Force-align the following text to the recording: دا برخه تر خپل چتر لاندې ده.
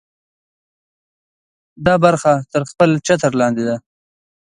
دا 1.85 1.93
برخه 2.05 2.33
تر 2.51 2.61
خپل 2.71 2.89
چتر 3.07 3.31
لاندې 3.39 3.63
ده. 3.69 3.75